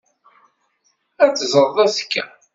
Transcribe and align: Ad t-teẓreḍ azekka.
Ad 1.23 1.31
t-teẓreḍ 1.31 1.77
azekka. 1.85 2.23